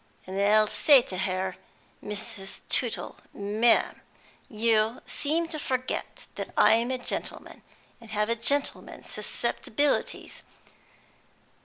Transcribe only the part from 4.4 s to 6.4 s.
you seem to forget